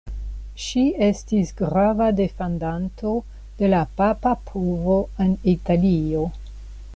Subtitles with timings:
[0.67, 3.13] Ŝi estis grava defendanto
[3.61, 6.27] de la papa povo en Italio.